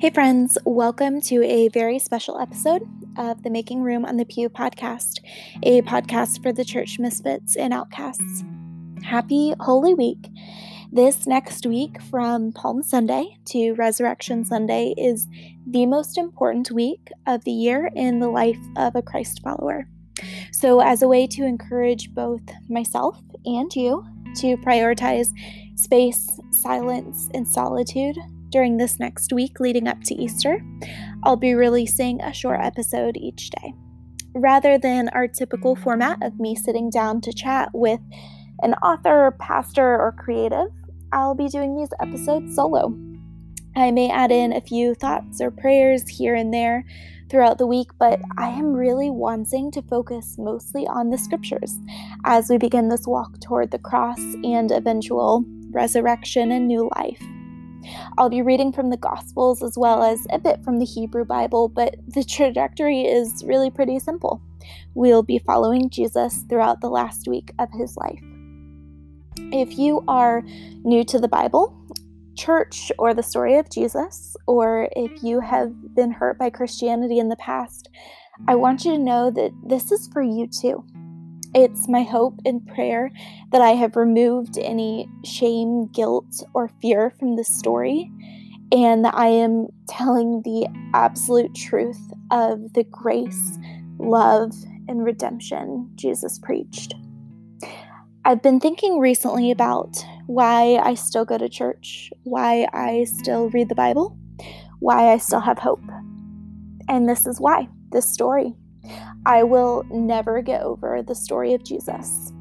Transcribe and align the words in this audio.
Hey, 0.00 0.10
friends, 0.10 0.56
welcome 0.64 1.20
to 1.22 1.42
a 1.42 1.66
very 1.70 1.98
special 1.98 2.38
episode 2.38 2.88
of 3.16 3.42
the 3.42 3.50
Making 3.50 3.82
Room 3.82 4.04
on 4.04 4.16
the 4.16 4.24
Pew 4.24 4.48
podcast, 4.48 5.18
a 5.64 5.82
podcast 5.82 6.40
for 6.40 6.52
the 6.52 6.64
church 6.64 7.00
misfits 7.00 7.56
and 7.56 7.72
outcasts. 7.72 8.44
Happy 9.02 9.54
Holy 9.58 9.94
Week. 9.94 10.28
This 10.92 11.26
next 11.26 11.66
week, 11.66 12.00
from 12.00 12.52
Palm 12.52 12.84
Sunday 12.84 13.38
to 13.46 13.72
Resurrection 13.72 14.44
Sunday, 14.44 14.94
is 14.96 15.26
the 15.66 15.84
most 15.84 16.16
important 16.16 16.70
week 16.70 17.10
of 17.26 17.42
the 17.42 17.50
year 17.50 17.90
in 17.96 18.20
the 18.20 18.28
life 18.28 18.60
of 18.76 18.94
a 18.94 19.02
Christ 19.02 19.40
follower. 19.42 19.88
So, 20.52 20.78
as 20.78 21.02
a 21.02 21.08
way 21.08 21.26
to 21.26 21.44
encourage 21.44 22.14
both 22.14 22.42
myself 22.68 23.18
and 23.44 23.74
you 23.74 24.06
to 24.36 24.58
prioritize 24.58 25.32
space, 25.74 26.38
silence, 26.52 27.28
and 27.34 27.48
solitude 27.48 28.16
during 28.50 28.76
this 28.76 28.98
next 28.98 29.32
week 29.32 29.60
leading 29.60 29.88
up 29.88 30.00
to 30.04 30.14
Easter, 30.14 30.62
I'll 31.22 31.36
be 31.36 31.54
releasing 31.54 32.20
a 32.20 32.32
short 32.32 32.60
episode 32.62 33.16
each 33.16 33.50
day. 33.50 33.74
Rather 34.34 34.78
than 34.78 35.08
our 35.10 35.26
typical 35.26 35.74
format 35.76 36.22
of 36.22 36.38
me 36.38 36.54
sitting 36.54 36.90
down 36.90 37.20
to 37.22 37.32
chat 37.32 37.70
with 37.72 38.00
an 38.62 38.74
author, 38.74 39.36
pastor, 39.38 39.98
or 39.98 40.14
creative, 40.18 40.68
I'll 41.12 41.34
be 41.34 41.48
doing 41.48 41.76
these 41.76 41.90
episodes 42.00 42.54
solo. 42.54 42.94
I 43.76 43.90
may 43.90 44.10
add 44.10 44.32
in 44.32 44.52
a 44.52 44.60
few 44.60 44.94
thoughts 44.94 45.40
or 45.40 45.50
prayers 45.50 46.08
here 46.08 46.34
and 46.34 46.52
there 46.52 46.84
throughout 47.30 47.58
the 47.58 47.66
week, 47.66 47.90
but 47.98 48.20
I 48.36 48.48
am 48.48 48.72
really 48.72 49.10
wanting 49.10 49.70
to 49.72 49.82
focus 49.82 50.36
mostly 50.38 50.86
on 50.86 51.10
the 51.10 51.18
scriptures 51.18 51.78
as 52.24 52.48
we 52.48 52.58
begin 52.58 52.88
this 52.88 53.06
walk 53.06 53.40
toward 53.40 53.70
the 53.70 53.78
cross 53.78 54.20
and 54.42 54.72
eventual 54.72 55.44
resurrection 55.70 56.50
and 56.50 56.66
new 56.66 56.90
life. 56.96 57.22
I'll 58.18 58.28
be 58.28 58.42
reading 58.42 58.72
from 58.72 58.90
the 58.90 58.96
Gospels 58.96 59.62
as 59.62 59.78
well 59.78 60.02
as 60.02 60.26
a 60.32 60.40
bit 60.40 60.64
from 60.64 60.80
the 60.80 60.84
Hebrew 60.84 61.24
Bible, 61.24 61.68
but 61.68 61.94
the 62.08 62.24
trajectory 62.24 63.02
is 63.02 63.44
really 63.46 63.70
pretty 63.70 64.00
simple. 64.00 64.42
We'll 64.94 65.22
be 65.22 65.38
following 65.38 65.88
Jesus 65.88 66.44
throughout 66.48 66.80
the 66.80 66.90
last 66.90 67.28
week 67.28 67.52
of 67.60 67.68
his 67.72 67.96
life. 67.96 68.18
If 69.52 69.78
you 69.78 70.02
are 70.08 70.42
new 70.82 71.04
to 71.04 71.20
the 71.20 71.28
Bible, 71.28 71.72
church, 72.36 72.90
or 72.98 73.14
the 73.14 73.22
story 73.22 73.56
of 73.56 73.70
Jesus, 73.70 74.36
or 74.48 74.88
if 74.96 75.22
you 75.22 75.38
have 75.38 75.72
been 75.94 76.10
hurt 76.10 76.40
by 76.40 76.50
Christianity 76.50 77.20
in 77.20 77.28
the 77.28 77.36
past, 77.36 77.88
I 78.48 78.56
want 78.56 78.84
you 78.84 78.94
to 78.94 78.98
know 78.98 79.30
that 79.30 79.52
this 79.64 79.92
is 79.92 80.08
for 80.12 80.22
you 80.22 80.48
too. 80.48 80.84
It's 81.60 81.88
my 81.88 82.04
hope 82.04 82.38
and 82.44 82.64
prayer 82.68 83.10
that 83.50 83.60
I 83.60 83.70
have 83.70 83.96
removed 83.96 84.58
any 84.58 85.10
shame, 85.24 85.88
guilt, 85.88 86.44
or 86.54 86.70
fear 86.80 87.12
from 87.18 87.34
this 87.34 87.48
story, 87.48 88.08
and 88.70 89.04
that 89.04 89.16
I 89.16 89.26
am 89.26 89.66
telling 89.88 90.42
the 90.42 90.68
absolute 90.94 91.52
truth 91.56 92.00
of 92.30 92.74
the 92.74 92.84
grace, 92.84 93.58
love, 93.98 94.52
and 94.86 95.04
redemption 95.04 95.90
Jesus 95.96 96.38
preached. 96.38 96.94
I've 98.24 98.40
been 98.40 98.60
thinking 98.60 99.00
recently 99.00 99.50
about 99.50 99.96
why 100.28 100.76
I 100.76 100.94
still 100.94 101.24
go 101.24 101.38
to 101.38 101.48
church, 101.48 102.12
why 102.22 102.68
I 102.72 103.02
still 103.02 103.50
read 103.50 103.68
the 103.68 103.74
Bible, 103.74 104.16
why 104.78 105.10
I 105.10 105.18
still 105.18 105.40
have 105.40 105.58
hope. 105.58 105.82
And 106.88 107.08
this 107.08 107.26
is 107.26 107.40
why 107.40 107.66
this 107.90 108.08
story. 108.08 108.54
I 109.26 109.42
will 109.42 109.84
never 109.90 110.42
get 110.42 110.62
over 110.62 111.02
the 111.02 111.14
story 111.14 111.54
of 111.54 111.64
Jesus. 111.64 112.32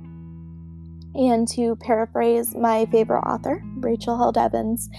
And 1.16 1.48
to 1.50 1.76
paraphrase 1.78 2.56
my 2.56 2.86
favorite 2.86 3.22
author, 3.22 3.64
Rachel 3.78 4.18
Held 4.18 4.38
Evans, 4.38 4.90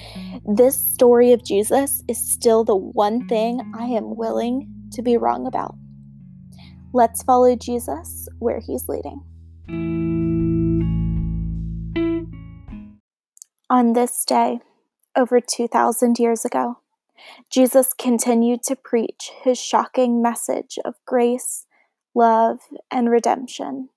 this 0.45 0.77
story 0.77 1.33
of 1.33 1.45
Jesus 1.45 2.03
is 2.09 2.19
still 2.19 2.65
the 2.65 2.77
one 2.77 3.29
thing 3.29 3.61
I 3.77 3.85
am 3.85 4.17
willing 4.17 4.69
to 4.93 5.03
be 5.03 5.17
wrong 5.17 5.47
about. 5.47 5.77
Let's 6.93 7.23
follow 7.23 7.55
Jesus 7.55 8.29
where 8.39 8.61
he's 8.61 8.89
leading. 8.89 9.23
On 13.71 13.93
this 13.93 14.25
day, 14.25 14.61
over 15.15 15.41
2,000 15.41 16.19
years 16.19 16.45
ago, 16.45 16.79
Jesus 17.51 17.93
continued 17.93 18.63
to 18.65 18.77
preach 18.77 19.31
his 19.43 19.61
shocking 19.61 20.23
message 20.23 20.79
of 20.85 20.95
grace, 21.05 21.67
love, 22.19 22.59
and 22.91 23.09
redemption, 23.09 23.89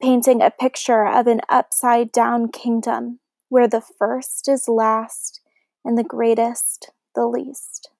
painting 0.00 0.40
a 0.40 0.50
picture 0.50 1.06
of 1.06 1.26
an 1.26 1.40
upside 1.48 2.12
down 2.12 2.48
kingdom 2.48 3.18
where 3.48 3.68
the 3.68 3.82
first 3.98 4.48
is 4.48 4.68
last 4.68 5.40
and 5.84 5.98
the 5.98 6.04
greatest 6.04 6.90
the 7.16 7.26
least. 7.26 7.90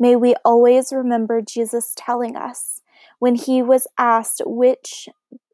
May 0.00 0.16
we 0.16 0.34
always 0.44 0.92
remember 0.92 1.40
Jesus 1.40 1.92
telling 1.96 2.36
us 2.36 2.80
when 3.20 3.36
he 3.36 3.62
was 3.62 3.86
asked 3.96 4.42
which 4.44 5.08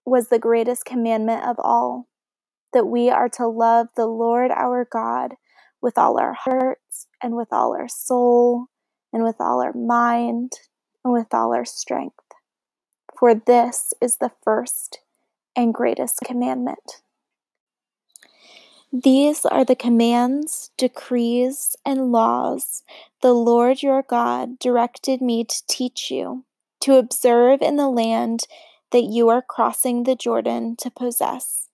was 0.07 0.29
the 0.29 0.39
greatest 0.39 0.85
commandment 0.85 1.45
of 1.45 1.57
all 1.59 2.09
that 2.73 2.87
we 2.87 3.11
are 3.11 3.29
to 3.29 3.47
love 3.47 3.89
the 3.95 4.07
Lord 4.07 4.51
our 4.51 4.87
God 4.91 5.35
with 5.81 5.97
all 5.99 6.19
our 6.19 6.35
hearts 6.35 7.07
and 7.23 7.37
with 7.37 7.49
all 7.53 7.75
our 7.75 7.89
soul 7.89 8.67
and 9.13 9.23
with 9.23 9.37
all 9.39 9.63
our 9.63 9.75
mind 9.75 10.53
and 11.05 11.13
with 11.13 11.33
all 11.33 11.55
our 11.55 11.65
strength. 11.65 12.24
For 13.19 13.35
this 13.35 13.95
is 14.01 14.17
the 14.17 14.33
first 14.43 15.01
and 15.57 15.73
greatest 15.73 16.21
commandment. 16.25 17.03
These 18.93 19.45
are 19.45 19.65
the 19.65 19.75
commands, 19.75 20.71
decrees, 20.77 21.75
and 21.85 22.13
laws 22.13 22.83
the 23.23 23.33
Lord 23.33 23.83
your 23.83 24.03
God 24.03 24.59
directed 24.59 25.21
me 25.21 25.45
to 25.45 25.63
teach 25.67 26.11
you, 26.11 26.45
to 26.81 26.97
observe 26.97 27.61
in 27.63 27.77
the 27.77 27.89
land 27.89 28.45
that 28.93 29.05
you 29.05 29.29
are 29.31 29.43
crossing 29.43 30.05
the 30.05 30.15
Jordan 30.15 30.77
to 30.77 30.91
possess, 30.91 31.69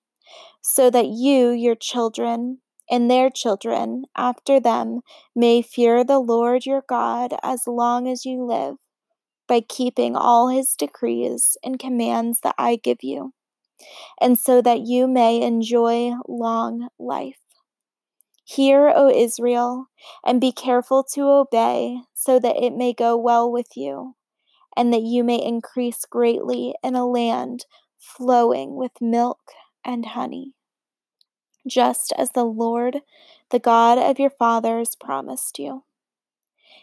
so 0.63 0.89
that 0.91 1.09
you, 1.09 1.51
your 1.51 1.75
children, 1.75 2.59
and 2.91 3.11
their 3.11 3.29
children 3.29 4.05
after 4.17 4.59
them 4.59 5.01
may 5.35 5.61
fear 5.61 6.05
the 6.05 6.19
Lord 6.19 6.65
your 6.65 6.85
God 6.89 7.35
as 7.43 7.67
long 7.67 8.09
as 8.09 8.25
you 8.25 8.45
live 8.45 8.77
by 9.51 9.61
keeping 9.61 10.15
all 10.15 10.47
his 10.47 10.77
decrees 10.77 11.57
and 11.65 11.77
commands 11.77 12.39
that 12.45 12.55
I 12.57 12.77
give 12.77 13.03
you, 13.03 13.35
and 14.21 14.39
so 14.39 14.63
that 14.63 14.83
you 14.83 15.09
may 15.09 15.43
enjoy 15.43 16.13
long 16.29 16.89
life. 17.01 17.41
Hear, 18.45 18.93
O 18.95 19.11
Israel, 19.11 19.87
and 20.25 20.41
be 20.41 20.53
careful 20.53 21.03
to 21.15 21.23
obey, 21.23 21.99
so 22.15 22.39
that 22.39 22.63
it 22.63 22.73
may 22.73 22.93
go 22.93 23.17
well 23.17 23.51
with 23.51 23.77
you, 23.77 24.15
and 24.77 24.93
that 24.93 25.03
you 25.03 25.25
may 25.25 25.45
increase 25.45 26.05
greatly 26.09 26.77
in 26.85 26.95
a 26.95 27.05
land 27.05 27.67
flowing 27.99 28.77
with 28.77 28.93
milk 29.01 29.41
and 29.85 30.07
honey, 30.07 30.55
just 31.67 32.13
as 32.17 32.31
the 32.31 32.45
Lord, 32.45 33.01
the 33.51 33.59
God 33.59 33.99
of 33.99 34.21
your 34.21 34.31
fathers, 34.31 34.95
promised 34.95 35.59
you. 35.59 35.83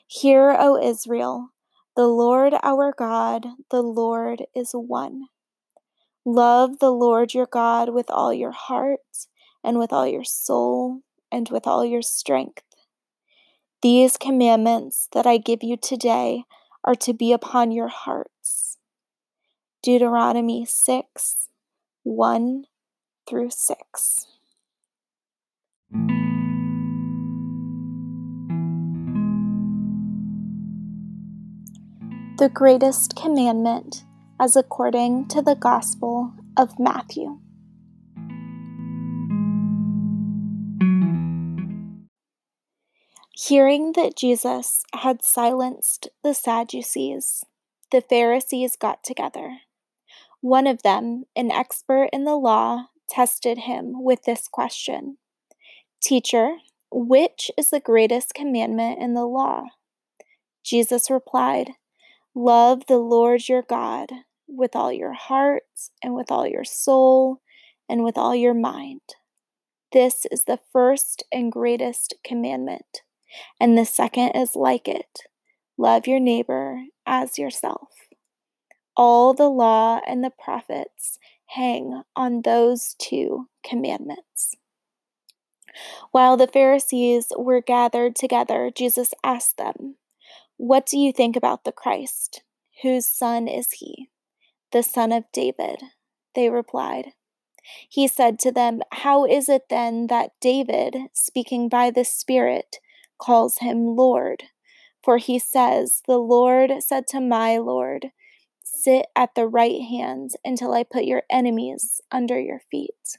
Hear, 0.06 0.54
O 0.60 0.78
Israel, 0.78 1.52
the 1.98 2.08
Lord 2.08 2.54
our 2.62 2.94
God, 2.96 3.48
the 3.72 3.82
Lord 3.82 4.44
is 4.56 4.70
one. 4.74 5.30
Love 6.24 6.78
the 6.78 6.92
Lord 6.92 7.34
your 7.34 7.48
God 7.48 7.90
with 7.90 8.06
all 8.12 8.32
your 8.32 8.52
heart, 8.52 9.00
and 9.64 9.80
with 9.80 9.92
all 9.92 10.06
your 10.06 10.24
soul, 10.24 11.02
and 11.32 11.50
with 11.50 11.66
all 11.66 11.84
your 11.84 12.04
strength. 12.04 12.62
These 13.82 14.16
commandments 14.16 15.10
that 15.14 15.26
I 15.26 15.38
give 15.38 15.64
you 15.64 15.76
today 15.76 16.44
are 16.84 16.94
to 16.94 17.14
be 17.14 17.34
upon 17.34 17.72
your 17.72 17.88
hearts. 17.88 18.78
Deuteronomy 19.82 20.66
6 20.66 21.48
1 22.04 22.66
through 23.28 23.50
6. 23.50 24.37
The 32.38 32.50
greatest 32.50 33.16
commandment 33.16 34.04
as 34.40 34.56
according 34.56 35.28
to 35.28 35.42
the 35.42 35.56
Gospel 35.56 36.32
of 36.56 36.78
Matthew. 36.78 37.40
Hearing 43.34 43.94
that 43.94 44.16
Jesus 44.16 44.84
had 44.94 45.24
silenced 45.24 46.10
the 46.24 46.36
Sadducees, 46.36 47.44
the 47.92 48.02
Pharisees 48.02 48.76
got 48.80 49.04
together. 49.04 49.58
One 50.40 50.68
of 50.68 50.84
them, 50.84 51.24
an 51.36 51.50
expert 51.50 52.10
in 52.14 52.26
the 52.26 52.36
law, 52.36 52.90
tested 53.10 53.60
him 53.60 54.04
with 54.04 54.26
this 54.26 54.48
question 54.48 55.18
Teacher, 56.04 56.58
which 56.92 57.50
is 57.58 57.72
the 57.72 57.80
greatest 57.80 58.36
commandment 58.36 59.02
in 59.02 59.16
the 59.16 59.26
law? 59.26 59.64
Jesus 60.64 61.10
replied, 61.10 61.72
Love 62.40 62.86
the 62.88 63.00
Lord 63.00 63.50
your 63.50 63.64
God 63.64 64.12
with 64.48 64.76
all 64.76 64.94
your 64.94 65.14
heart 65.14 65.64
and 66.04 66.14
with 66.14 66.30
all 66.32 66.46
your 66.46 66.64
soul 66.64 67.42
and 67.90 68.04
with 68.04 68.16
all 68.16 68.36
your 68.36 68.54
mind. 68.54 69.02
This 69.92 70.28
is 70.32 70.44
the 70.44 70.60
first 70.72 71.24
and 71.32 71.52
greatest 71.52 72.14
commandment. 72.24 73.02
and 73.60 73.76
the 73.76 73.86
second 73.86 74.30
is 74.34 74.56
like 74.56 74.88
it 74.88 75.22
love 75.80 76.06
your 76.06 76.20
neighbor 76.20 76.84
as 77.08 77.40
yourself. 77.40 77.90
All 78.96 79.34
the 79.34 79.50
law 79.50 80.00
and 80.08 80.24
the 80.24 80.30
prophets 80.30 81.18
hang 81.48 82.04
on 82.16 82.44
those 82.44 82.96
two 83.00 83.50
commandments. 83.64 84.54
While 86.12 86.38
the 86.38 86.48
Pharisees 86.48 87.32
were 87.36 87.62
gathered 87.62 88.16
together, 88.16 88.72
Jesus 88.76 89.14
asked 89.24 89.58
them, 89.58 89.96
What 90.58 90.88
do 90.88 90.98
you 90.98 91.14
think 91.14 91.36
about 91.36 91.64
the 91.64 91.72
Christ? 91.72 92.42
Whose 92.82 93.06
son 93.06 93.48
is 93.48 93.74
he? 93.74 94.10
The 94.72 94.82
son 94.82 95.12
of 95.12 95.26
David. 95.32 95.82
They 96.34 96.50
replied. 96.50 97.14
He 97.90 98.08
said 98.08 98.40
to 98.40 98.52
them, 98.52 98.82
How 98.92 99.26
is 99.26 99.50
it 99.50 99.70
then 99.70 100.08
that 100.08 100.32
David, 100.42 100.96
speaking 101.14 101.70
by 101.70 101.92
the 101.92 102.04
Spirit, 102.04 102.78
calls 103.20 103.60
him 103.60 103.96
Lord? 103.96 104.44
For 105.04 105.18
he 105.18 105.38
says, 105.38 106.02
The 106.08 106.18
Lord 106.18 106.72
said 106.80 107.08
to 107.10 107.22
my 107.22 107.58
Lord, 107.58 108.12
Sit 108.64 109.08
at 109.16 109.36
the 109.36 109.48
right 109.48 109.82
hand 109.82 110.32
until 110.44 110.74
I 110.74 110.84
put 110.84 111.06
your 111.06 111.24
enemies 111.30 112.02
under 112.12 112.40
your 112.40 112.62
feet. 112.72 113.18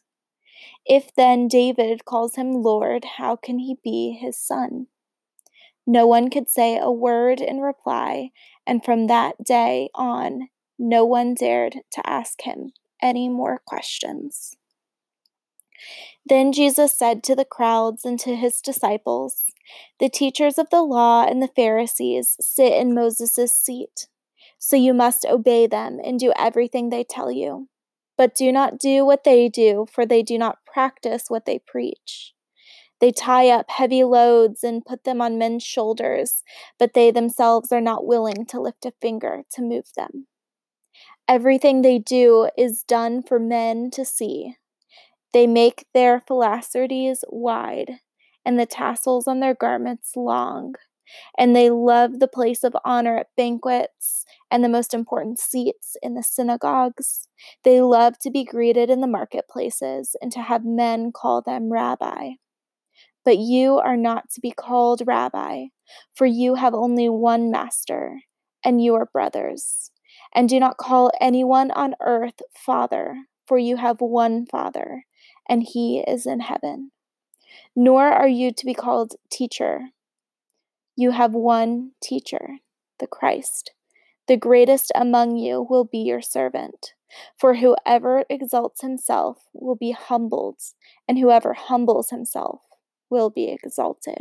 If 0.84 1.14
then 1.14 1.46
David 1.46 2.04
calls 2.04 2.34
him 2.34 2.62
Lord, 2.62 3.04
how 3.16 3.36
can 3.36 3.60
he 3.60 3.78
be 3.82 4.18
his 4.20 4.36
son? 4.36 4.88
No 5.90 6.06
one 6.06 6.28
could 6.28 6.50
say 6.50 6.76
a 6.76 6.92
word 6.92 7.40
in 7.40 7.60
reply, 7.60 8.28
and 8.66 8.84
from 8.84 9.06
that 9.06 9.42
day 9.42 9.88
on, 9.94 10.50
no 10.78 11.02
one 11.06 11.32
dared 11.32 11.76
to 11.92 12.06
ask 12.06 12.42
him 12.42 12.72
any 13.00 13.30
more 13.30 13.62
questions. 13.64 14.54
Then 16.26 16.52
Jesus 16.52 16.94
said 16.94 17.22
to 17.22 17.34
the 17.34 17.46
crowds 17.46 18.04
and 18.04 18.20
to 18.20 18.36
his 18.36 18.60
disciples, 18.60 19.44
The 19.98 20.10
teachers 20.10 20.58
of 20.58 20.68
the 20.68 20.82
law 20.82 21.24
and 21.24 21.40
the 21.42 21.48
Pharisees 21.48 22.36
sit 22.38 22.74
in 22.74 22.94
Moses' 22.94 23.50
seat, 23.50 24.08
so 24.58 24.76
you 24.76 24.92
must 24.92 25.24
obey 25.24 25.66
them 25.66 26.00
and 26.04 26.20
do 26.20 26.34
everything 26.36 26.90
they 26.90 27.02
tell 27.02 27.32
you. 27.32 27.70
But 28.18 28.34
do 28.34 28.52
not 28.52 28.78
do 28.78 29.06
what 29.06 29.24
they 29.24 29.48
do, 29.48 29.86
for 29.90 30.04
they 30.04 30.22
do 30.22 30.36
not 30.36 30.66
practice 30.66 31.30
what 31.30 31.46
they 31.46 31.58
preach. 31.58 32.34
They 33.00 33.12
tie 33.12 33.48
up 33.48 33.70
heavy 33.70 34.02
loads 34.04 34.64
and 34.64 34.84
put 34.84 35.04
them 35.04 35.20
on 35.20 35.38
men's 35.38 35.62
shoulders, 35.62 36.42
but 36.78 36.94
they 36.94 37.10
themselves 37.10 37.70
are 37.72 37.80
not 37.80 38.06
willing 38.06 38.44
to 38.46 38.60
lift 38.60 38.84
a 38.84 38.92
finger 39.00 39.42
to 39.52 39.62
move 39.62 39.86
them. 39.96 40.26
Everything 41.28 41.82
they 41.82 41.98
do 41.98 42.48
is 42.56 42.82
done 42.82 43.22
for 43.22 43.38
men 43.38 43.90
to 43.92 44.04
see. 44.04 44.56
They 45.32 45.46
make 45.46 45.86
their 45.94 46.22
phylacteries 46.26 47.24
wide 47.28 48.00
and 48.44 48.58
the 48.58 48.66
tassels 48.66 49.28
on 49.28 49.40
their 49.40 49.54
garments 49.54 50.12
long, 50.16 50.74
and 51.38 51.54
they 51.54 51.70
love 51.70 52.18
the 52.18 52.28
place 52.28 52.64
of 52.64 52.76
honor 52.84 53.18
at 53.18 53.28
banquets 53.36 54.24
and 54.50 54.64
the 54.64 54.68
most 54.68 54.94
important 54.94 55.38
seats 55.38 55.96
in 56.02 56.14
the 56.14 56.22
synagogues. 56.22 57.28
They 57.62 57.82
love 57.82 58.18
to 58.20 58.30
be 58.30 58.44
greeted 58.44 58.90
in 58.90 59.00
the 59.00 59.06
marketplaces 59.06 60.16
and 60.22 60.32
to 60.32 60.40
have 60.40 60.64
men 60.64 61.12
call 61.12 61.42
them 61.42 61.70
rabbi. 61.70 62.30
But 63.28 63.36
you 63.36 63.76
are 63.76 63.98
not 63.98 64.30
to 64.30 64.40
be 64.40 64.52
called 64.52 65.02
rabbi, 65.04 65.66
for 66.14 66.24
you 66.24 66.54
have 66.54 66.72
only 66.72 67.10
one 67.10 67.50
master, 67.50 68.22
and 68.64 68.82
you 68.82 68.94
are 68.94 69.04
brothers. 69.04 69.90
And 70.34 70.48
do 70.48 70.58
not 70.58 70.78
call 70.78 71.12
anyone 71.20 71.70
on 71.72 71.94
earth 72.00 72.40
Father, 72.56 73.26
for 73.46 73.58
you 73.58 73.76
have 73.76 74.00
one 74.00 74.46
Father, 74.46 75.04
and 75.46 75.62
he 75.62 76.02
is 76.08 76.24
in 76.24 76.40
heaven. 76.40 76.92
Nor 77.76 78.06
are 78.06 78.26
you 78.26 78.50
to 78.50 78.64
be 78.64 78.72
called 78.72 79.16
teacher. 79.28 79.90
You 80.96 81.10
have 81.10 81.34
one 81.34 81.90
teacher, 82.02 82.60
the 82.98 83.06
Christ. 83.06 83.72
The 84.26 84.38
greatest 84.38 84.90
among 84.94 85.36
you 85.36 85.66
will 85.68 85.84
be 85.84 85.98
your 85.98 86.22
servant. 86.22 86.94
For 87.38 87.56
whoever 87.56 88.24
exalts 88.30 88.80
himself 88.80 89.50
will 89.52 89.76
be 89.76 89.90
humbled, 89.90 90.62
and 91.06 91.18
whoever 91.18 91.52
humbles 91.52 92.08
himself 92.08 92.62
will 93.10 93.30
be 93.30 93.50
exalted. 93.50 94.20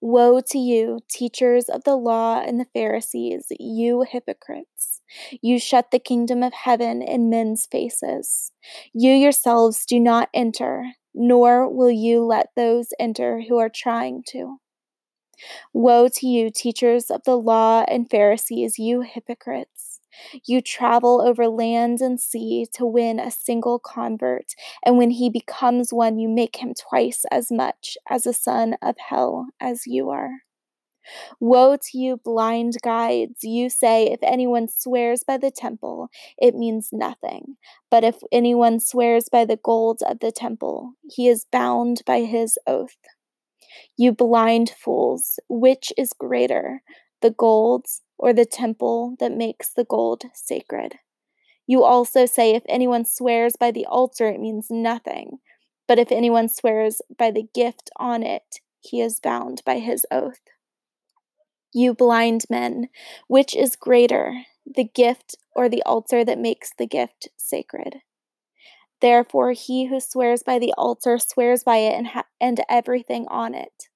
Woe 0.00 0.40
to 0.40 0.58
you, 0.58 0.98
teachers 1.08 1.68
of 1.68 1.84
the 1.84 1.96
law 1.96 2.40
and 2.40 2.58
the 2.58 2.66
Pharisees, 2.74 3.46
you 3.58 4.02
hypocrites! 4.02 5.00
You 5.40 5.58
shut 5.58 5.90
the 5.90 5.98
kingdom 5.98 6.42
of 6.42 6.52
heaven 6.52 7.02
in 7.02 7.30
men's 7.30 7.66
faces. 7.66 8.52
You 8.92 9.12
yourselves 9.12 9.86
do 9.86 10.00
not 10.00 10.28
enter, 10.34 10.92
nor 11.14 11.68
will 11.68 11.90
you 11.90 12.24
let 12.24 12.48
those 12.56 12.88
enter 12.98 13.42
who 13.48 13.58
are 13.58 13.70
trying 13.72 14.22
to. 14.28 14.58
Woe 15.72 16.08
to 16.08 16.26
you, 16.26 16.50
teachers 16.50 17.10
of 17.10 17.22
the 17.24 17.36
law 17.36 17.84
and 17.88 18.10
Pharisees, 18.10 18.78
you 18.78 19.02
hypocrites! 19.02 19.91
You 20.46 20.60
travel 20.60 21.20
over 21.22 21.48
land 21.48 22.00
and 22.00 22.20
sea 22.20 22.66
to 22.74 22.86
win 22.86 23.18
a 23.18 23.30
single 23.30 23.78
convert, 23.78 24.54
and 24.84 24.98
when 24.98 25.10
he 25.10 25.30
becomes 25.30 25.92
one, 25.92 26.18
you 26.18 26.28
make 26.28 26.56
him 26.56 26.74
twice 26.74 27.24
as 27.30 27.50
much 27.50 27.96
as 28.08 28.26
a 28.26 28.32
son 28.32 28.76
of 28.82 28.96
hell 28.98 29.46
as 29.60 29.86
you 29.86 30.10
are. 30.10 30.42
Woe 31.40 31.76
to 31.76 31.98
you, 31.98 32.16
blind 32.16 32.76
guides! 32.82 33.44
You 33.44 33.68
say, 33.68 34.06
if 34.06 34.20
anyone 34.22 34.66
swears 34.68 35.24
by 35.24 35.36
the 35.36 35.50
temple, 35.50 36.08
it 36.38 36.54
means 36.54 36.88
nothing. 36.92 37.56
But 37.90 38.04
if 38.04 38.22
anyone 38.32 38.80
swears 38.80 39.28
by 39.28 39.44
the 39.44 39.56
gold 39.58 40.02
of 40.06 40.20
the 40.20 40.32
temple, 40.32 40.92
he 41.10 41.28
is 41.28 41.44
bound 41.50 42.02
by 42.06 42.20
his 42.22 42.58
oath. 42.66 42.96
You 43.96 44.12
blind 44.12 44.70
fools, 44.70 45.38
which 45.48 45.92
is 45.96 46.12
greater, 46.12 46.82
the 47.22 47.30
golds, 47.30 48.02
or 48.18 48.32
the 48.32 48.44
temple 48.44 49.16
that 49.18 49.32
makes 49.32 49.70
the 49.70 49.84
gold 49.84 50.24
sacred. 50.34 50.98
You 51.66 51.84
also 51.84 52.26
say, 52.26 52.54
if 52.54 52.62
anyone 52.68 53.04
swears 53.04 53.56
by 53.56 53.70
the 53.70 53.86
altar, 53.86 54.28
it 54.28 54.40
means 54.40 54.66
nothing. 54.70 55.38
But 55.88 55.98
if 55.98 56.12
anyone 56.12 56.48
swears 56.48 57.00
by 57.16 57.30
the 57.30 57.48
gift 57.54 57.90
on 57.96 58.22
it, 58.22 58.60
he 58.80 59.00
is 59.00 59.20
bound 59.20 59.62
by 59.64 59.78
his 59.78 60.04
oath. 60.10 60.40
You 61.72 61.94
blind 61.94 62.44
men, 62.50 62.88
which 63.28 63.56
is 63.56 63.76
greater, 63.76 64.44
the 64.66 64.84
gift 64.84 65.36
or 65.54 65.68
the 65.68 65.82
altar 65.84 66.24
that 66.24 66.38
makes 66.38 66.72
the 66.74 66.86
gift 66.86 67.28
sacred? 67.36 68.02
Therefore, 69.00 69.52
he 69.52 69.86
who 69.86 70.00
swears 70.00 70.42
by 70.42 70.58
the 70.58 70.74
altar 70.78 71.18
swears 71.18 71.64
by 71.64 71.78
it 71.78 71.94
and, 71.94 72.06
ha- 72.08 72.26
and 72.40 72.62
everything 72.68 73.26
on 73.28 73.54
it 73.54 73.88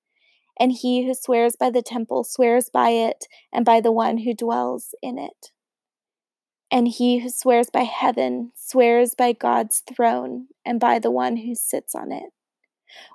and 0.58 0.72
he 0.72 1.06
who 1.06 1.14
swears 1.14 1.56
by 1.56 1.70
the 1.70 1.82
temple 1.82 2.24
swears 2.24 2.70
by 2.70 2.90
it 2.90 3.26
and 3.52 3.64
by 3.64 3.80
the 3.80 3.92
one 3.92 4.18
who 4.18 4.34
dwells 4.34 4.94
in 5.02 5.18
it. 5.18 5.50
And 6.70 6.88
he 6.88 7.18
who 7.18 7.30
swears 7.30 7.70
by 7.70 7.82
heaven 7.82 8.52
swears 8.56 9.14
by 9.14 9.32
God's 9.32 9.82
throne 9.86 10.48
and 10.64 10.80
by 10.80 10.98
the 10.98 11.10
one 11.10 11.36
who 11.36 11.54
sits 11.54 11.94
on 11.94 12.10
it. 12.10 12.30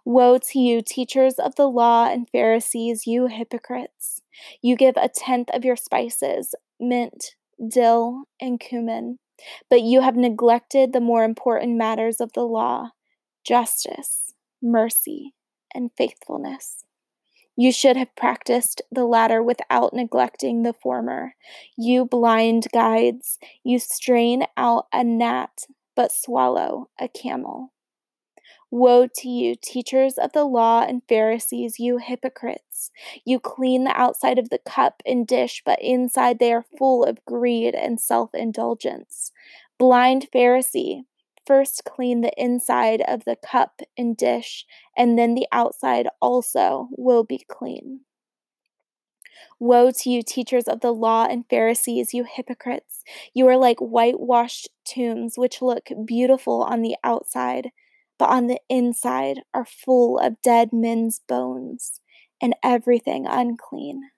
Woe 0.05 0.37
to 0.37 0.59
you, 0.59 0.81
teachers 0.81 1.35
of 1.35 1.55
the 1.55 1.67
law 1.67 2.07
and 2.07 2.29
Pharisees, 2.29 3.07
you 3.07 3.27
hypocrites! 3.27 4.21
You 4.61 4.75
give 4.75 4.95
a 4.97 5.09
tenth 5.09 5.49
of 5.53 5.65
your 5.65 5.75
spices, 5.75 6.55
mint, 6.79 7.35
dill, 7.67 8.23
and 8.39 8.59
cumin, 8.59 9.19
but 9.69 9.81
you 9.81 10.01
have 10.01 10.15
neglected 10.15 10.93
the 10.93 11.01
more 11.01 11.23
important 11.23 11.77
matters 11.77 12.21
of 12.21 12.33
the 12.33 12.45
law 12.45 12.91
justice, 13.43 14.33
mercy, 14.61 15.33
and 15.73 15.89
faithfulness. 15.97 16.83
You 17.61 17.71
should 17.71 17.95
have 17.95 18.15
practiced 18.15 18.81
the 18.91 19.05
latter 19.05 19.43
without 19.43 19.93
neglecting 19.93 20.63
the 20.63 20.73
former. 20.73 21.35
You 21.77 22.05
blind 22.05 22.65
guides, 22.73 23.37
you 23.63 23.77
strain 23.77 24.47
out 24.57 24.87
a 24.91 25.03
gnat, 25.03 25.67
but 25.95 26.11
swallow 26.11 26.89
a 26.99 27.07
camel. 27.07 27.71
Woe 28.71 29.05
to 29.05 29.29
you, 29.29 29.53
teachers 29.61 30.17
of 30.17 30.31
the 30.31 30.43
law 30.43 30.81
and 30.81 31.03
Pharisees, 31.07 31.77
you 31.77 31.99
hypocrites! 31.99 32.89
You 33.25 33.39
clean 33.39 33.83
the 33.83 33.95
outside 33.95 34.39
of 34.39 34.49
the 34.49 34.57
cup 34.57 35.03
and 35.05 35.27
dish, 35.27 35.61
but 35.63 35.79
inside 35.83 36.39
they 36.39 36.51
are 36.51 36.65
full 36.79 37.03
of 37.03 37.23
greed 37.25 37.75
and 37.75 38.01
self 38.01 38.33
indulgence. 38.33 39.31
Blind 39.77 40.29
Pharisee! 40.33 41.03
First, 41.51 41.83
clean 41.83 42.21
the 42.21 42.31
inside 42.41 43.01
of 43.01 43.25
the 43.25 43.35
cup 43.35 43.81
and 43.97 44.15
dish, 44.15 44.65
and 44.95 45.19
then 45.19 45.35
the 45.35 45.47
outside 45.51 46.07
also 46.21 46.87
will 46.97 47.25
be 47.25 47.43
clean. 47.45 48.05
Woe 49.59 49.91
to 49.91 50.09
you, 50.09 50.23
teachers 50.23 50.69
of 50.69 50.79
the 50.79 50.93
law 50.93 51.25
and 51.29 51.45
Pharisees, 51.49 52.13
you 52.13 52.23
hypocrites! 52.23 53.03
You 53.33 53.49
are 53.49 53.57
like 53.57 53.79
whitewashed 53.79 54.69
tombs, 54.85 55.37
which 55.37 55.61
look 55.61 55.89
beautiful 56.05 56.63
on 56.63 56.83
the 56.83 56.95
outside, 57.03 57.71
but 58.17 58.29
on 58.29 58.47
the 58.47 58.61
inside 58.69 59.41
are 59.53 59.65
full 59.65 60.19
of 60.19 60.41
dead 60.41 60.71
men's 60.71 61.19
bones 61.27 61.99
and 62.41 62.55
everything 62.63 63.27
unclean. 63.27 64.10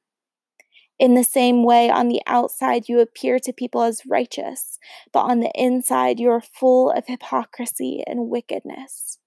In 0.99 1.15
the 1.15 1.23
same 1.23 1.63
way, 1.63 1.89
on 1.89 2.07
the 2.07 2.21
outside, 2.27 2.87
you 2.87 2.99
appear 2.99 3.39
to 3.39 3.51
people 3.53 3.81
as 3.81 4.05
righteous, 4.07 4.79
but 5.11 5.21
on 5.21 5.39
the 5.39 5.51
inside, 5.55 6.19
you 6.19 6.29
are 6.29 6.41
full 6.41 6.91
of 6.91 7.05
hypocrisy 7.07 8.03
and 8.05 8.29
wickedness. 8.29 9.19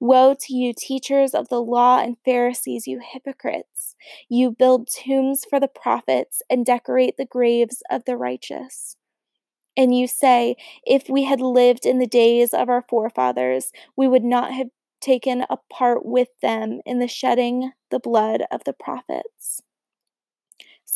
Woe 0.00 0.34
to 0.34 0.54
you, 0.54 0.74
teachers 0.76 1.34
of 1.34 1.48
the 1.48 1.62
law 1.62 2.00
and 2.00 2.16
Pharisees, 2.24 2.86
you 2.86 3.00
hypocrites! 3.00 3.96
You 4.28 4.50
build 4.50 4.88
tombs 4.88 5.44
for 5.48 5.58
the 5.60 5.68
prophets 5.68 6.42
and 6.50 6.66
decorate 6.66 7.16
the 7.16 7.24
graves 7.24 7.82
of 7.90 8.04
the 8.04 8.16
righteous. 8.16 8.96
And 9.76 9.96
you 9.96 10.06
say, 10.06 10.56
If 10.86 11.08
we 11.08 11.24
had 11.24 11.40
lived 11.40 11.86
in 11.86 11.98
the 11.98 12.06
days 12.06 12.52
of 12.54 12.68
our 12.68 12.84
forefathers, 12.88 13.72
we 13.96 14.08
would 14.08 14.24
not 14.24 14.52
have 14.52 14.68
taken 15.00 15.44
a 15.48 15.58
part 15.70 16.04
with 16.04 16.28
them 16.42 16.80
in 16.86 16.98
the 16.98 17.08
shedding 17.08 17.72
the 17.90 18.00
blood 18.00 18.42
of 18.50 18.64
the 18.64 18.72
prophets. 18.72 19.62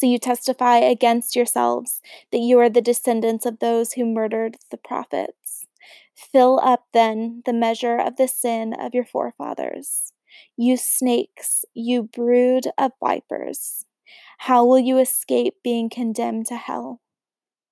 So 0.00 0.06
you 0.06 0.18
testify 0.18 0.78
against 0.78 1.36
yourselves 1.36 2.00
that 2.32 2.38
you 2.38 2.58
are 2.58 2.70
the 2.70 2.80
descendants 2.80 3.44
of 3.44 3.58
those 3.58 3.92
who 3.92 4.06
murdered 4.06 4.56
the 4.70 4.78
prophets. 4.78 5.66
Fill 6.14 6.58
up 6.62 6.86
then 6.94 7.42
the 7.44 7.52
measure 7.52 7.98
of 7.98 8.16
the 8.16 8.26
sin 8.26 8.72
of 8.72 8.94
your 8.94 9.04
forefathers. 9.04 10.14
You 10.56 10.78
snakes, 10.78 11.66
you 11.74 12.02
brood 12.02 12.68
of 12.78 12.92
vipers, 12.98 13.84
how 14.38 14.64
will 14.64 14.78
you 14.78 14.96
escape 14.96 15.56
being 15.62 15.90
condemned 15.90 16.46
to 16.46 16.56
hell? 16.56 17.02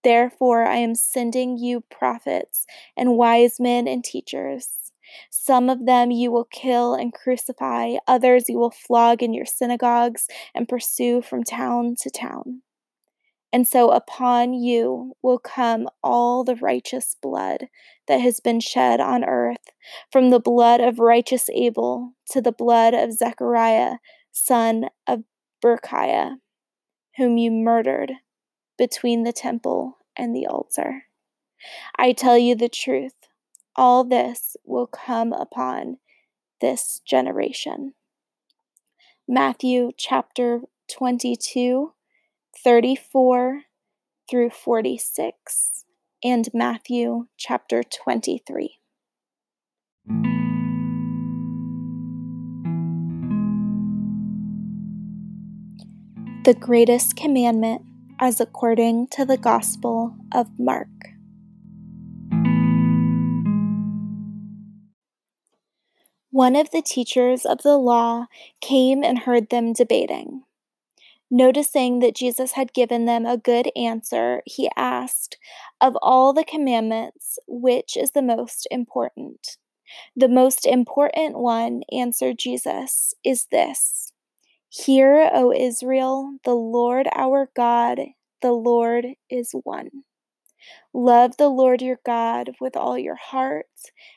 Therefore, 0.04 0.64
I 0.64 0.76
am 0.76 0.94
sending 0.94 1.56
you 1.56 1.80
prophets 1.80 2.66
and 2.94 3.16
wise 3.16 3.58
men 3.58 3.88
and 3.88 4.04
teachers. 4.04 4.88
Some 5.30 5.68
of 5.68 5.86
them 5.86 6.10
you 6.10 6.30
will 6.30 6.44
kill 6.44 6.94
and 6.94 7.12
crucify, 7.12 7.96
others 8.06 8.48
you 8.48 8.58
will 8.58 8.70
flog 8.70 9.22
in 9.22 9.34
your 9.34 9.46
synagogues 9.46 10.26
and 10.54 10.68
pursue 10.68 11.22
from 11.22 11.44
town 11.44 11.96
to 12.00 12.10
town. 12.10 12.62
And 13.52 13.66
so 13.66 13.90
upon 13.90 14.52
you 14.52 15.14
will 15.22 15.38
come 15.38 15.88
all 16.02 16.44
the 16.44 16.56
righteous 16.56 17.16
blood 17.20 17.68
that 18.06 18.20
has 18.20 18.40
been 18.40 18.60
shed 18.60 19.00
on 19.00 19.24
earth, 19.24 19.70
from 20.12 20.30
the 20.30 20.40
blood 20.40 20.80
of 20.80 20.98
righteous 20.98 21.48
Abel 21.54 22.12
to 22.30 22.42
the 22.42 22.52
blood 22.52 22.92
of 22.92 23.12
Zechariah, 23.12 23.96
son 24.32 24.88
of 25.06 25.24
Berechiah, 25.64 26.36
whom 27.16 27.38
you 27.38 27.50
murdered 27.50 28.12
between 28.76 29.24
the 29.24 29.32
temple 29.32 29.96
and 30.16 30.34
the 30.36 30.46
altar. 30.46 31.04
I 31.96 32.12
tell 32.12 32.36
you 32.36 32.54
the 32.54 32.68
truth, 32.68 33.14
all 33.78 34.02
this 34.02 34.56
will 34.64 34.88
come 34.88 35.32
upon 35.32 35.99
this 36.61 37.00
generation. 37.06 37.94
Matthew 39.28 39.92
chapter 39.97 40.62
22, 40.92 41.92
34 42.64 43.62
through 44.28 44.50
46, 44.50 45.85
and 46.25 46.49
Matthew 46.52 47.28
chapter 47.37 47.85
23. 47.85 48.80
The 56.44 56.54
greatest 56.58 57.14
commandment 57.14 57.82
as 58.18 58.40
according 58.40 59.06
to 59.08 59.25
the 59.25 59.37
Gospel 59.37 60.16
of 60.35 60.49
Mark. 60.58 60.88
One 66.38 66.54
of 66.54 66.71
the 66.71 66.83
teachers 66.83 67.45
of 67.45 67.62
the 67.62 67.76
law 67.76 68.26
came 68.61 69.02
and 69.02 69.18
heard 69.18 69.50
them 69.50 69.73
debating. 69.73 70.45
Noticing 71.33 71.99
that 71.99 72.14
Jesus 72.14 72.52
had 72.52 72.73
given 72.73 73.07
them 73.07 73.26
a 73.26 73.37
good 73.37 73.73
answer, 73.75 74.45
he 74.47 74.71
asked, 74.76 75.37
Of 75.80 75.97
all 76.00 76.33
the 76.33 76.45
commandments, 76.45 77.40
which 77.49 77.97
is 77.97 78.12
the 78.12 78.23
most 78.23 78.68
important? 78.71 79.57
The 80.14 80.28
most 80.28 80.64
important 80.64 81.38
one, 81.38 81.83
answered 81.90 82.38
Jesus, 82.38 83.14
is 83.25 83.49
this 83.50 84.12
Hear, 84.68 85.33
O 85.35 85.52
Israel, 85.52 86.38
the 86.45 86.54
Lord 86.54 87.09
our 87.16 87.50
God, 87.57 87.99
the 88.42 88.52
Lord 88.52 89.07
is 89.28 89.57
one. 89.64 90.04
Love 90.95 91.37
the 91.37 91.49
Lord 91.49 91.83
your 91.83 91.99
God 92.07 92.52
with 92.61 92.76
all 92.76 92.97
your 92.97 93.16
heart, 93.16 93.66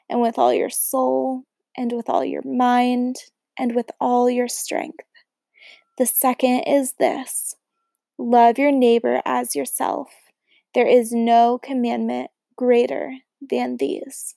and 0.07 0.21
with 0.21 0.37
all 0.37 0.53
your 0.53 0.69
soul, 0.69 1.45
and 1.75 1.91
with 1.91 2.09
all 2.09 2.25
your 2.25 2.43
mind, 2.43 3.17
and 3.57 3.75
with 3.75 3.91
all 3.99 4.29
your 4.29 4.47
strength. 4.47 5.05
The 5.97 6.05
second 6.05 6.61
is 6.61 6.93
this 6.99 7.55
love 8.17 8.57
your 8.57 8.71
neighbor 8.71 9.21
as 9.25 9.55
yourself. 9.55 10.09
There 10.73 10.87
is 10.87 11.11
no 11.11 11.59
commandment 11.61 12.31
greater 12.55 13.13
than 13.41 13.77
these. 13.77 14.35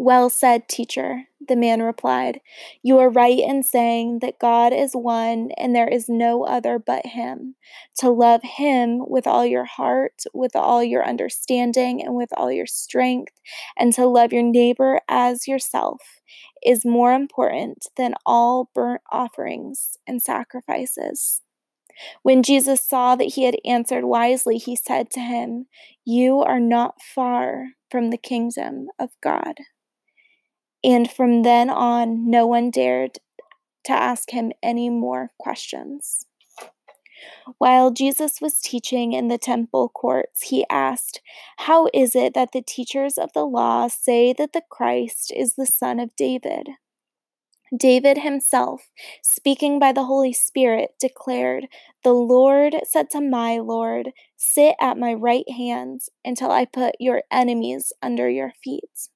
Well 0.00 0.30
said, 0.30 0.68
teacher, 0.68 1.24
the 1.48 1.56
man 1.56 1.82
replied. 1.82 2.40
You 2.84 3.00
are 3.00 3.10
right 3.10 3.36
in 3.36 3.64
saying 3.64 4.20
that 4.20 4.38
God 4.38 4.72
is 4.72 4.92
one 4.92 5.50
and 5.58 5.74
there 5.74 5.88
is 5.88 6.08
no 6.08 6.44
other 6.44 6.78
but 6.78 7.04
Him. 7.04 7.56
To 7.98 8.08
love 8.08 8.42
Him 8.44 9.02
with 9.08 9.26
all 9.26 9.44
your 9.44 9.64
heart, 9.64 10.22
with 10.32 10.54
all 10.54 10.84
your 10.84 11.04
understanding, 11.04 12.00
and 12.00 12.14
with 12.14 12.28
all 12.36 12.52
your 12.52 12.66
strength, 12.66 13.32
and 13.76 13.92
to 13.94 14.06
love 14.06 14.32
your 14.32 14.44
neighbor 14.44 15.00
as 15.08 15.48
yourself 15.48 16.00
is 16.64 16.84
more 16.84 17.12
important 17.12 17.88
than 17.96 18.14
all 18.24 18.70
burnt 18.72 19.02
offerings 19.10 19.96
and 20.06 20.22
sacrifices. 20.22 21.42
When 22.22 22.44
Jesus 22.44 22.86
saw 22.86 23.16
that 23.16 23.32
he 23.34 23.44
had 23.44 23.56
answered 23.64 24.04
wisely, 24.04 24.58
he 24.58 24.76
said 24.76 25.10
to 25.10 25.20
him, 25.20 25.66
You 26.04 26.38
are 26.38 26.60
not 26.60 27.02
far 27.02 27.70
from 27.90 28.10
the 28.10 28.16
kingdom 28.16 28.86
of 28.96 29.10
God. 29.20 29.54
And 30.84 31.10
from 31.10 31.42
then 31.42 31.70
on, 31.70 32.30
no 32.30 32.46
one 32.46 32.70
dared 32.70 33.18
to 33.84 33.92
ask 33.92 34.30
him 34.30 34.52
any 34.62 34.90
more 34.90 35.30
questions. 35.38 36.26
While 37.58 37.90
Jesus 37.90 38.40
was 38.40 38.60
teaching 38.60 39.12
in 39.12 39.28
the 39.28 39.38
temple 39.38 39.88
courts, 39.88 40.42
he 40.42 40.66
asked, 40.70 41.20
How 41.58 41.88
is 41.94 42.14
it 42.14 42.34
that 42.34 42.52
the 42.52 42.62
teachers 42.62 43.16
of 43.16 43.32
the 43.32 43.44
law 43.44 43.88
say 43.88 44.32
that 44.34 44.52
the 44.52 44.62
Christ 44.70 45.32
is 45.34 45.54
the 45.54 45.66
son 45.66 45.98
of 45.98 46.14
David? 46.16 46.68
David 47.76 48.18
himself, 48.18 48.90
speaking 49.22 49.78
by 49.78 49.92
the 49.92 50.04
Holy 50.04 50.32
Spirit, 50.32 50.92
declared, 50.98 51.66
The 52.02 52.14
Lord 52.14 52.76
said 52.84 53.10
to 53.10 53.20
my 53.20 53.58
Lord, 53.58 54.12
Sit 54.36 54.74
at 54.80 54.96
my 54.96 55.12
right 55.12 55.48
hand 55.50 56.02
until 56.24 56.50
I 56.50 56.64
put 56.64 56.94
your 56.98 57.22
enemies 57.30 57.92
under 58.02 58.28
your 58.28 58.52
feet. 58.62 59.08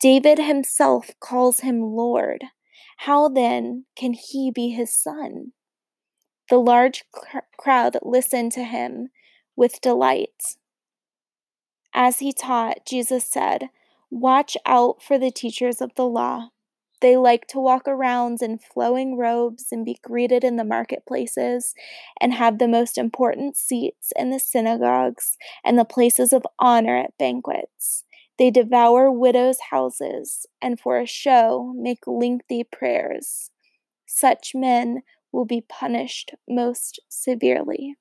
David 0.00 0.38
himself 0.38 1.10
calls 1.20 1.60
him 1.60 1.82
Lord. 1.82 2.44
How 2.98 3.28
then 3.28 3.86
can 3.96 4.12
he 4.12 4.50
be 4.50 4.70
his 4.70 4.92
son? 4.92 5.52
The 6.48 6.58
large 6.58 7.04
cr- 7.12 7.38
crowd 7.56 7.98
listened 8.02 8.52
to 8.52 8.64
him 8.64 9.08
with 9.56 9.80
delight. 9.80 10.56
As 11.94 12.18
he 12.18 12.32
taught, 12.32 12.84
Jesus 12.86 13.24
said, 13.24 13.70
Watch 14.10 14.56
out 14.66 15.02
for 15.02 15.18
the 15.18 15.30
teachers 15.30 15.80
of 15.80 15.94
the 15.96 16.06
law. 16.06 16.50
They 17.00 17.16
like 17.16 17.46
to 17.48 17.60
walk 17.60 17.86
around 17.86 18.40
in 18.40 18.58
flowing 18.58 19.18
robes 19.18 19.66
and 19.70 19.84
be 19.84 19.98
greeted 20.02 20.44
in 20.44 20.56
the 20.56 20.64
marketplaces 20.64 21.74
and 22.20 22.32
have 22.32 22.58
the 22.58 22.68
most 22.68 22.96
important 22.96 23.56
seats 23.56 24.12
in 24.16 24.30
the 24.30 24.38
synagogues 24.38 25.36
and 25.64 25.78
the 25.78 25.84
places 25.84 26.32
of 26.32 26.46
honor 26.58 26.96
at 26.96 27.18
banquets. 27.18 28.04
They 28.38 28.50
devour 28.50 29.10
widows' 29.10 29.58
houses 29.70 30.46
and 30.60 30.78
for 30.78 30.98
a 30.98 31.06
show 31.06 31.72
make 31.74 32.06
lengthy 32.06 32.64
prayers. 32.64 33.50
Such 34.06 34.54
men 34.54 35.02
will 35.32 35.46
be 35.46 35.64
punished 35.66 36.34
most 36.48 37.00
severely. 37.08 37.96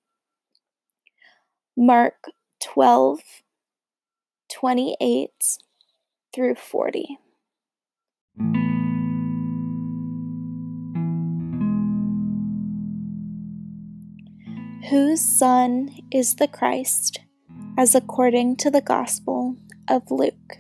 Mark 1.77 2.25
12, 2.61 3.19
28 4.49 5.31
through 6.33 6.55
40. 6.55 7.17
Whose 14.89 15.21
Son 15.21 15.89
is 16.11 16.35
the 16.35 16.47
Christ, 16.47 17.19
as 17.77 17.95
according 17.95 18.57
to 18.57 18.69
the 18.69 18.81
Gospel 18.81 19.57
of 19.87 20.09
Luke. 20.11 20.57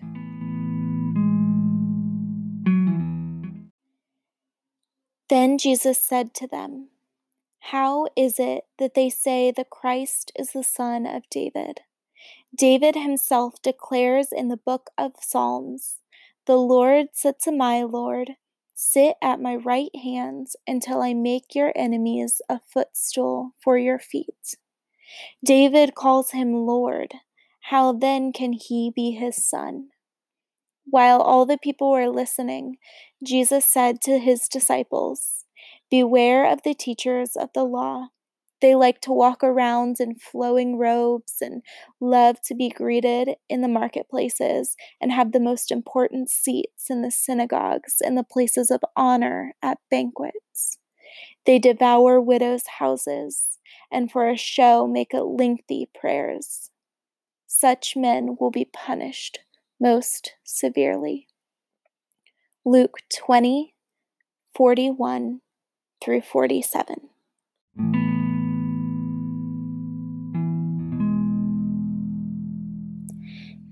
Then 5.29 5.57
Jesus 5.57 6.01
said 6.01 6.33
to 6.35 6.47
them, 6.47 6.89
How 7.59 8.07
is 8.15 8.39
it 8.39 8.65
that 8.77 8.93
they 8.93 9.09
say 9.09 9.51
the 9.51 9.65
Christ 9.65 10.31
is 10.37 10.51
the 10.51 10.63
son 10.63 11.05
of 11.05 11.23
David? 11.29 11.81
David 12.55 12.95
himself 12.95 13.61
declares 13.61 14.27
in 14.31 14.47
the 14.47 14.57
book 14.57 14.91
of 14.97 15.13
Psalms, 15.19 15.97
The 16.45 16.57
Lord 16.57 17.07
said 17.13 17.39
to 17.41 17.51
my 17.51 17.83
Lord, 17.83 18.31
Sit 18.75 19.15
at 19.21 19.41
my 19.41 19.55
right 19.55 19.95
hand 19.95 20.47
until 20.67 21.01
I 21.01 21.13
make 21.13 21.55
your 21.55 21.71
enemies 21.75 22.41
a 22.47 22.59
footstool 22.59 23.51
for 23.63 23.77
your 23.77 23.99
feet. 23.99 24.55
David 25.43 25.95
calls 25.95 26.31
him 26.31 26.53
Lord. 26.53 27.13
How 27.69 27.93
then 27.93 28.31
can 28.31 28.53
he 28.53 28.91
be 28.95 29.13
his 29.13 29.43
son? 29.43 29.89
While 30.85 31.19
all 31.19 31.47
the 31.47 31.57
people 31.57 31.89
were 31.89 32.09
listening, 32.09 32.77
Jesus 33.25 33.65
said 33.65 34.01
to 34.01 34.19
his 34.19 34.47
disciples, 34.47 35.45
Beware 35.89 36.45
of 36.45 36.61
the 36.61 36.75
teachers 36.75 37.35
of 37.35 37.49
the 37.55 37.63
law. 37.63 38.09
They 38.61 38.75
like 38.75 39.01
to 39.01 39.11
walk 39.11 39.43
around 39.43 39.99
in 39.99 40.13
flowing 40.13 40.77
robes 40.77 41.37
and 41.41 41.63
love 41.99 42.39
to 42.43 42.53
be 42.53 42.69
greeted 42.69 43.31
in 43.49 43.61
the 43.61 43.67
marketplaces 43.67 44.75
and 45.01 45.11
have 45.11 45.31
the 45.31 45.39
most 45.39 45.71
important 45.71 46.29
seats 46.29 46.91
in 46.91 47.01
the 47.01 47.09
synagogues 47.09 47.95
and 47.99 48.15
the 48.15 48.23
places 48.23 48.69
of 48.69 48.81
honor 48.95 49.55
at 49.63 49.79
banquets. 49.89 50.77
They 51.47 51.57
devour 51.57 52.21
widows' 52.21 52.67
houses 52.77 53.57
and 53.91 54.11
for 54.11 54.29
a 54.29 54.37
show 54.37 54.85
make 54.85 55.13
lengthy 55.13 55.89
prayers. 55.99 56.69
Such 57.57 57.95
men 57.95 58.35
will 58.37 58.51
be 58.51 58.65
punished 58.65 59.39
most 59.79 60.33
severely. 60.43 61.27
Luke 62.65 62.97
20, 63.15 63.73
41 64.53 65.39
through 66.03 66.19
47. 66.19 66.97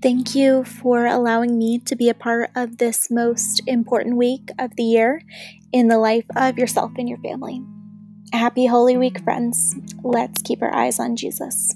Thank 0.00 0.34
you 0.34 0.64
for 0.64 1.04
allowing 1.04 1.58
me 1.58 1.78
to 1.80 1.94
be 1.94 2.08
a 2.08 2.14
part 2.14 2.52
of 2.56 2.78
this 2.78 3.10
most 3.10 3.60
important 3.66 4.16
week 4.16 4.48
of 4.58 4.76
the 4.76 4.82
year 4.82 5.20
in 5.72 5.88
the 5.88 5.98
life 5.98 6.24
of 6.34 6.56
yourself 6.56 6.92
and 6.96 7.06
your 7.06 7.18
family. 7.18 7.60
Happy 8.32 8.64
Holy 8.64 8.96
Week, 8.96 9.20
friends. 9.20 9.76
Let's 10.02 10.40
keep 10.40 10.62
our 10.62 10.74
eyes 10.74 10.98
on 10.98 11.16
Jesus. 11.16 11.74